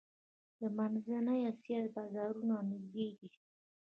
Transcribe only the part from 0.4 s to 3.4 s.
د منځنۍ اسیا بازارونه نږدې دي